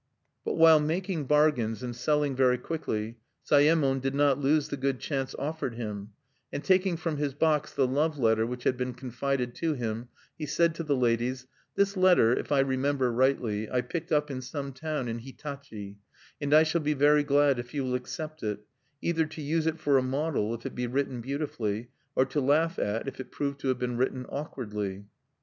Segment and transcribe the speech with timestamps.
[0.43, 5.35] But while making bargains and selling very quickly, Sayemon did not lose the good chance
[5.37, 6.13] offered him;
[6.51, 10.47] and taking from his box the love letter which had been confided to him, he
[10.47, 11.45] said to the ladies:
[11.75, 15.99] "This letter, if I remember rightly, I picked up in some town in Hitachi,
[16.41, 18.61] and I shall be very glad if you will accept it,
[19.03, 22.79] either to use it for a model if it be written beautifully, or to laugh
[22.79, 25.05] at if it prove to have been written awkwardly."